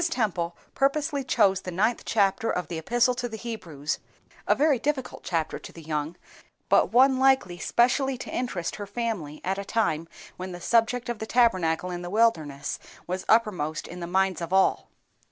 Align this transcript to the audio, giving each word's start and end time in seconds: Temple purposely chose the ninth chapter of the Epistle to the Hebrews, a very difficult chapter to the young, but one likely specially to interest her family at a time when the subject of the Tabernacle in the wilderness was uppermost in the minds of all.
Temple 0.09 0.57
purposely 0.73 1.23
chose 1.23 1.61
the 1.61 1.69
ninth 1.69 2.05
chapter 2.05 2.49
of 2.49 2.69
the 2.69 2.79
Epistle 2.79 3.13
to 3.13 3.29
the 3.29 3.37
Hebrews, 3.37 3.99
a 4.47 4.55
very 4.55 4.79
difficult 4.79 5.21
chapter 5.23 5.59
to 5.59 5.71
the 5.71 5.83
young, 5.83 6.15
but 6.69 6.91
one 6.91 7.19
likely 7.19 7.59
specially 7.59 8.17
to 8.17 8.31
interest 8.33 8.77
her 8.77 8.87
family 8.87 9.41
at 9.43 9.59
a 9.59 9.63
time 9.63 10.07
when 10.37 10.53
the 10.53 10.59
subject 10.59 11.07
of 11.07 11.19
the 11.19 11.27
Tabernacle 11.27 11.91
in 11.91 12.01
the 12.01 12.09
wilderness 12.09 12.79
was 13.05 13.25
uppermost 13.29 13.87
in 13.87 13.99
the 13.99 14.07
minds 14.07 14.41
of 14.41 14.51
all. 14.51 14.89